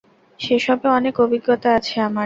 সেসবে 0.39 0.87
অনেক 0.97 1.15
অভিজ্ঞাতা 1.19 1.69
আছে 1.77 1.95
আমার। 2.01 2.19